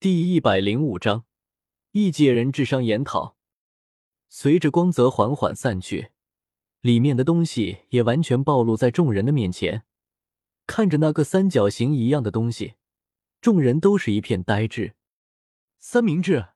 [0.00, 1.26] 第一百零五章
[1.90, 3.36] 异界人智商研讨。
[4.30, 6.12] 随着光泽缓缓散去，
[6.80, 9.84] 里面的东西也完全暴露在众人的面前。
[10.66, 12.76] 看着那个三角形一样的东西，
[13.42, 14.94] 众人都是一片呆滞。
[15.78, 16.46] 三明治。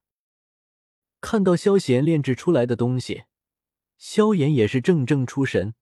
[1.21, 3.25] 看到萧贤炼制出来的东西，
[3.99, 5.75] 萧炎也是怔怔出神，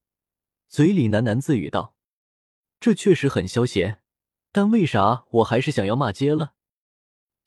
[0.68, 1.94] 嘴里喃喃自语道
[2.80, 4.02] ：“这确实很萧贤，
[4.50, 6.54] 但为啥我还是想要骂街了？”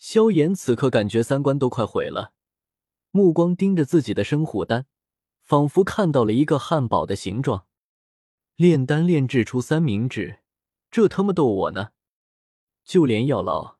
[0.07, 2.31] 萧炎此刻感觉三观都快毁了，
[3.09, 4.85] 目光盯着自己的生虎丹，
[5.41, 7.65] 仿佛看到了一个汉堡的形状。
[8.55, 10.41] 炼丹炼制出三明治。
[10.91, 11.93] 这他妈逗我呢！
[12.83, 13.77] 就连药老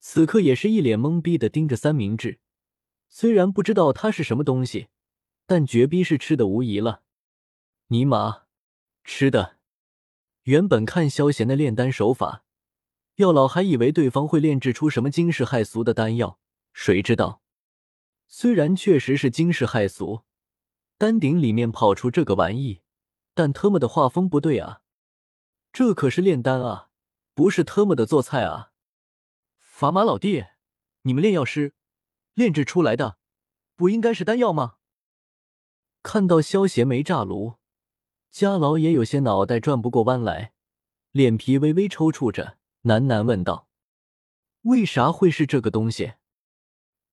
[0.00, 2.40] 此刻也是一脸懵逼的盯着三明治，
[3.08, 4.88] 虽然不知道它是什么东西，
[5.46, 7.04] 但绝逼是吃的无疑了。
[7.86, 8.42] 尼玛，
[9.04, 9.58] 吃的！
[10.42, 12.42] 原本看萧贤的炼丹手法，
[13.20, 16.38] 药老还以为对方会炼制出什么惊世骇俗的丹药，
[16.72, 17.42] 谁知道，
[18.26, 20.22] 虽然确实是惊世骇俗，
[20.96, 22.80] 丹鼎里面跑出这个玩意，
[23.34, 24.80] 但他妈的画风不对啊！
[25.70, 26.88] 这可是炼丹啊，
[27.34, 28.72] 不是特么的做菜啊！
[29.58, 30.46] 法马老弟，
[31.02, 31.74] 你们炼药师
[32.32, 33.18] 炼制出来的
[33.76, 34.76] 不应该是丹药吗？
[36.02, 37.56] 看到萧邪没炸炉，
[38.30, 40.54] 家老也有些脑袋转不过弯来，
[41.12, 43.68] 脸皮微微抽搐着，喃喃问道
[44.62, 46.14] ：“为啥会是这个东西？”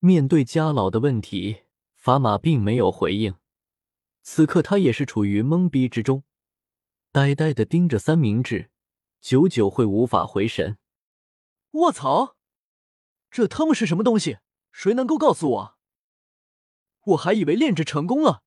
[0.00, 1.64] 面对家老的问题，
[2.00, 3.34] 砝码并没有回应。
[4.22, 6.24] 此刻他也是处于懵逼之中。
[7.10, 8.70] 呆呆的盯着三明治，
[9.20, 10.78] 久久会无法回神。
[11.72, 12.36] 卧槽，
[13.30, 14.38] 这他妈是什么东西？
[14.72, 15.78] 谁能够告诉我？
[17.04, 18.42] 我还以为炼制成功了，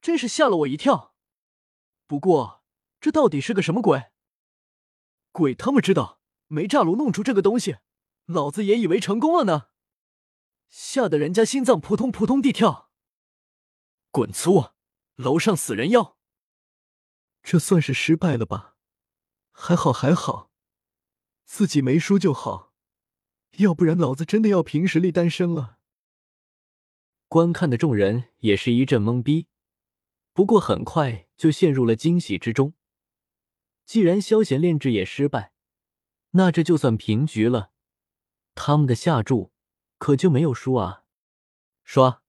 [0.00, 1.14] 真是吓了我一跳。
[2.06, 2.62] 不过
[3.00, 4.10] 这到底是个什么鬼？
[5.32, 6.19] 鬼他妈知道！
[6.52, 7.76] 没炸炉弄出这个东西，
[8.26, 9.68] 老子也以为成功了呢，
[10.68, 12.90] 吓得人家心脏扑通扑通地跳。
[14.10, 14.70] 滚粗！
[15.14, 16.18] 楼上死人妖！
[17.44, 18.74] 这算是失败了吧？
[19.52, 20.50] 还好还好，
[21.44, 22.72] 自己没输就好，
[23.58, 25.78] 要不然老子真的要凭实力单身了。
[27.28, 29.46] 观看的众人也是一阵懵逼，
[30.32, 32.74] 不过很快就陷入了惊喜之中。
[33.84, 35.52] 既然萧贤炼制也失败，
[36.32, 37.70] 那这就算平局了。
[38.54, 39.52] 他们的下注
[39.98, 41.04] 可就没有输啊！
[41.82, 42.22] 刷，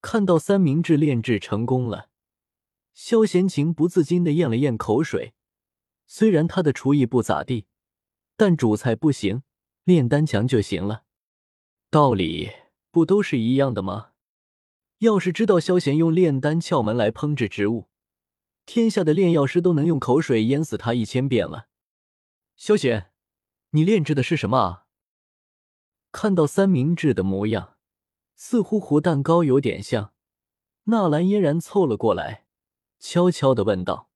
[0.00, 2.10] 看到三明治炼制成功了。
[2.92, 5.34] 萧贤情不自禁的咽了咽口水，
[6.06, 7.66] 虽然他的厨艺不咋地，
[8.36, 9.42] 但主菜不行，
[9.84, 11.04] 炼丹强就行了。
[11.90, 12.50] 道理
[12.90, 14.10] 不都是一样的吗？
[14.98, 17.88] 要是知道萧贤用炼丹窍门来烹制植物，
[18.64, 21.68] 天下的炼药师都能用口水淹死他一千遍了。
[22.56, 23.10] 萧贤，
[23.70, 24.86] 你炼制的是什么啊？
[26.12, 27.76] 看到三明治的模样，
[28.36, 30.14] 似乎和蛋糕有点像，
[30.84, 32.46] 纳兰嫣然凑了过来。
[33.00, 34.08] 悄悄的问道：“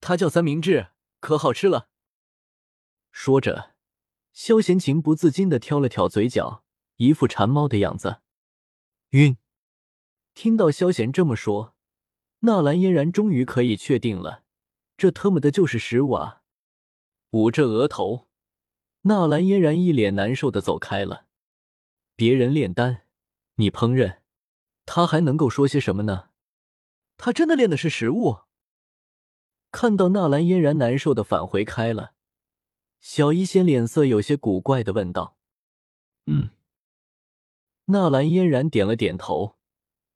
[0.00, 0.88] 它叫三明治，
[1.20, 1.88] 可好吃了？”
[3.10, 3.74] 说着，
[4.32, 6.64] 萧贤情不自禁的挑了挑嘴角，
[6.96, 8.20] 一副馋猫的样子。
[9.10, 9.38] 晕！
[10.34, 11.74] 听到萧贤这么说，
[12.40, 14.44] 纳兰嫣然终于可以确定了，
[14.96, 16.42] 这特么的就是食物啊！
[17.34, 18.28] 捂着额头，
[19.02, 21.26] 纳兰嫣然一脸难受的走开了。
[22.14, 23.06] 别人炼丹，
[23.56, 24.18] 你烹饪，
[24.86, 26.28] 他还能够说些什么呢？
[27.16, 28.42] 他真的炼的是食物。
[29.72, 32.12] 看到纳兰嫣然难受的返回开了，
[33.00, 35.36] 小医仙脸色有些古怪的问道
[36.26, 36.50] ：“嗯。”
[37.86, 39.56] 纳兰嫣然点了点头，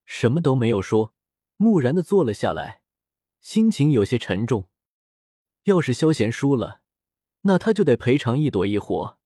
[0.05, 1.13] 什么都没有说，
[1.57, 2.83] 木然的坐了下来，
[3.41, 4.69] 心情有些沉重。
[5.65, 6.81] 要是萧贤输了，
[7.49, 9.17] 那他就得赔偿一朵一火，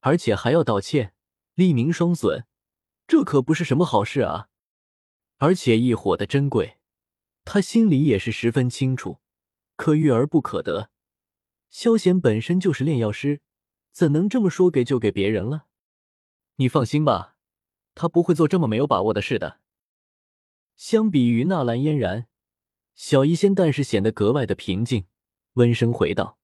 [0.00, 1.14] 而且还要道歉，
[1.54, 2.44] 利民双损，
[3.06, 4.50] 这可不是什么好事啊！
[5.38, 6.76] 而且一火的珍贵。
[7.46, 9.20] 他心里也是十分清楚，
[9.74, 10.90] 可遇而不可得。
[11.70, 13.40] 萧贤本身就是炼药师，
[13.90, 15.64] 怎能这么说给就给别人了？
[16.56, 17.36] 你放心吧，
[17.94, 19.60] 他不会做这么没有把握的事的。
[20.76, 22.28] 相比于纳兰嫣然，
[22.94, 25.06] 小医仙但是显得格外的平静，
[25.54, 26.38] 温声回道：“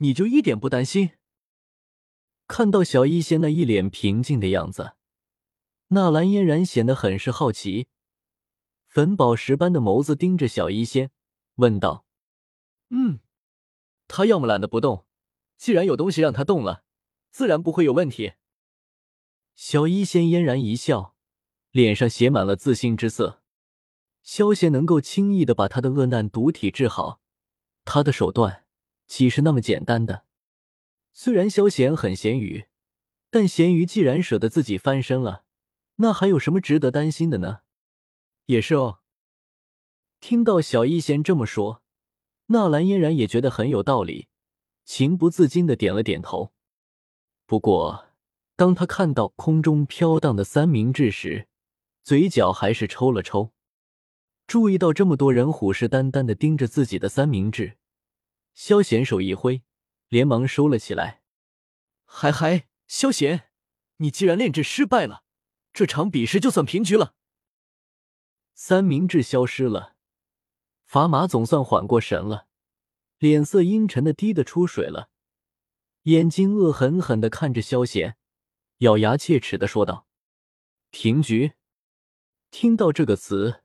[0.00, 1.12] 你就一点不担心？”
[2.46, 4.94] 看到小医仙那一脸平静的样子，
[5.88, 7.88] 纳兰嫣然显得很是好奇。
[8.86, 11.12] 粉宝石般的眸子盯着小医仙，
[11.54, 12.04] 问道
[12.90, 13.20] ：“嗯，
[14.08, 15.06] 他要么懒得不动，
[15.56, 16.82] 既然有东西让他动了，
[17.30, 18.32] 自然不会有问题。”
[19.54, 21.14] 小医仙嫣然一笑，
[21.70, 23.42] 脸上写满了自信之色。
[24.22, 27.20] 萧贤能够轻易的把他的恶难毒体治好，
[27.84, 28.64] 他的手段
[29.10, 30.24] 岂是那么简单的？
[31.12, 32.66] 虽然萧贤很咸鱼，
[33.28, 35.42] 但咸鱼既然舍得自己翻身了，
[35.96, 37.62] 那还有什么值得担心的呢？
[38.46, 39.00] 也是哦。
[40.20, 41.82] 听到小一仙这么说，
[42.46, 44.28] 纳兰嫣然也觉得很有道理，
[44.84, 46.52] 情不自禁的点了点头。
[47.46, 48.10] 不过，
[48.54, 51.48] 当他看到空中飘荡的三明治时，
[52.04, 53.50] 嘴角还是抽了抽。
[54.46, 57.76] 注意到这么多人虎视眈眈的盯着自己的三明治，
[58.62, 59.62] 萧贤手一挥，
[60.08, 61.22] 连忙收了起来。
[62.04, 63.48] 嗨嗨，萧贤，
[63.96, 65.24] 你既然炼制失败了，
[65.72, 67.14] 这场比试就算平局了。
[68.52, 69.96] 三明治消失了。
[70.86, 72.48] 砝码总算缓过神了，
[73.16, 75.08] 脸色阴沉的滴得出水了，
[76.02, 78.18] 眼睛恶狠狠的看着萧贤，
[78.80, 80.06] 咬牙切齿的说道
[80.92, 81.52] ：“平局。”
[82.52, 83.62] 听到这个词，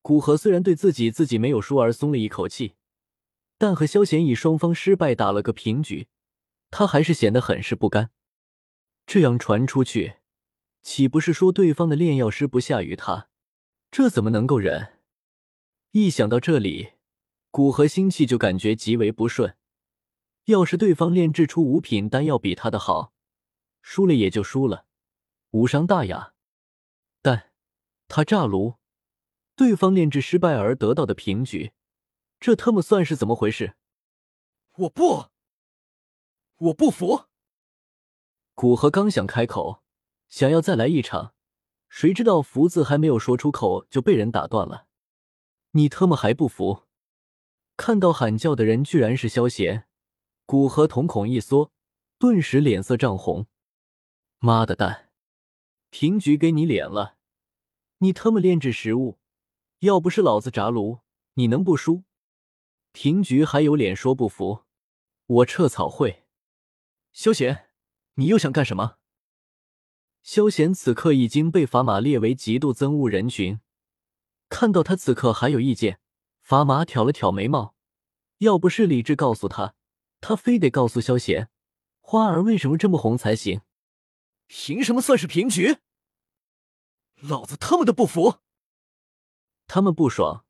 [0.00, 2.76] 古河虽然对自己自己没有输而松了一口气，
[3.60, 6.08] 但和萧贤以双方失败打了个平局，
[6.70, 8.10] 他还是显得很是不甘。
[9.04, 10.14] 这样传出去，
[10.80, 13.28] 岂不是说对方的炼药师不下于他？
[13.90, 14.94] 这怎么能够忍？
[15.90, 16.92] 一想到这里，
[17.50, 19.54] 古河心气就感觉极为不顺。
[20.46, 23.12] 要是对方炼制出五品丹药比他的好，
[23.82, 24.86] 输了也就输了，
[25.50, 26.32] 无伤大雅。
[27.20, 27.50] 但
[28.08, 28.76] 他炸炉，
[29.54, 31.72] 对方炼制失败而得到的平局，
[32.40, 33.76] 这他妈算是怎么回事？
[34.78, 35.26] 我不，
[36.56, 37.26] 我不服！
[38.54, 39.82] 古河刚想开口，
[40.28, 41.34] 想要再来一场，
[41.90, 44.86] 谁知道“福”字还没有说出口，就被人打断了。
[45.72, 46.84] 你特么还不服？
[47.76, 49.86] 看到喊叫的人居然是萧贤，
[50.46, 51.72] 古河瞳孔一缩，
[52.18, 53.46] 顿时脸色涨红。
[54.38, 55.10] 妈的蛋！
[55.90, 57.16] 平局给你脸了，
[57.98, 59.18] 你特么炼制食物，
[59.80, 61.00] 要不是老子炸炉，
[61.34, 62.04] 你能不输？
[62.92, 64.64] 平局还有脸说不服？
[65.26, 66.24] 我撤草会。
[67.12, 67.70] 萧贤，
[68.14, 68.98] 你又想干什么？
[70.22, 73.60] 萧贤此刻已经被法马列为极度憎恶人群。
[74.48, 76.00] 看到他此刻还有意见，
[76.42, 77.74] 法马挑了挑眉毛。
[78.38, 79.74] 要不是理智告诉他，
[80.20, 81.48] 他非得告诉萧贤，
[82.00, 83.62] 花儿为什么这么红才行。
[84.46, 85.78] 凭什么算是平局？
[87.20, 88.40] 老子他妈的不服！
[89.66, 90.44] 他们不爽，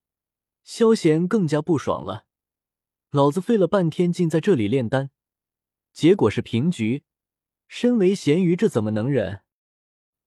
[0.65, 2.27] 萧贤更加不爽了。
[3.11, 5.11] 老子费了半天劲在这里炼丹，
[5.93, 7.03] 结果是平局。
[7.67, 9.43] 身为咸鱼，这怎么能忍？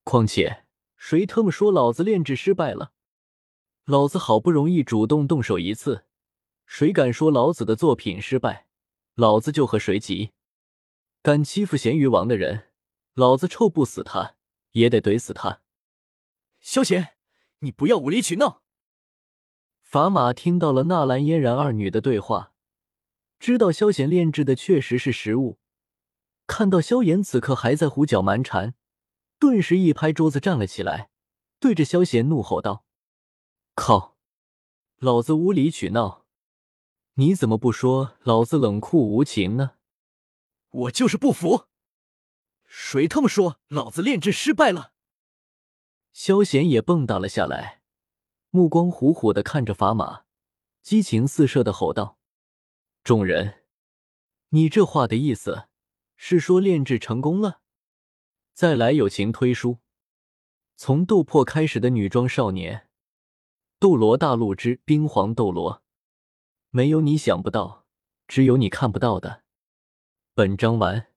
[0.03, 0.65] 况且
[0.97, 2.91] 谁他妈说老子炼制失败了？
[3.85, 6.05] 老子好不容易主动动手一次，
[6.65, 8.67] 谁敢说老子的作品失败，
[9.15, 10.31] 老子就和谁急。
[11.21, 12.71] 敢欺负咸鱼王的人，
[13.13, 14.35] 老子臭不死他
[14.71, 15.61] 也得怼死他。
[16.59, 17.15] 萧贤，
[17.59, 18.61] 你不要无理取闹。
[19.81, 22.52] 法马听到了纳兰嫣然二女的对话，
[23.43, 25.59] 知道萧贤炼制的确实是食物，
[26.47, 28.73] 看到萧炎此刻还在胡搅蛮缠，
[29.37, 31.09] 顿时一拍桌子站了起来，
[31.59, 32.85] 对着萧贤怒吼道。
[33.75, 34.15] 靠！
[34.99, 36.25] 老子无理取闹，
[37.15, 39.71] 你怎么不说老子冷酷无情呢？
[40.69, 41.65] 我就是不服！
[42.63, 44.93] 谁他妈说老子炼制失败了？
[46.13, 47.81] 萧贤也蹦跶了下来，
[48.51, 50.23] 目光虎虎的看着砝码，
[50.81, 52.17] 激情四射的吼道
[53.03, 53.55] ：“众人，
[54.49, 55.67] 你这话的意思
[56.15, 57.59] 是说炼制成功了？
[58.53, 59.79] 再来友情推书，
[60.77, 62.87] 从斗破开始的女装少年。”
[63.77, 65.83] 斗罗大陆之冰皇斗罗，
[66.69, 67.85] 没有你想不到，
[68.25, 69.43] 只有你看不到的。
[70.33, 71.12] 本章完。